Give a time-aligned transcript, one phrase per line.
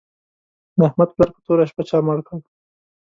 [0.77, 2.37] د احمد پلار په توره شپه چا مړ کړ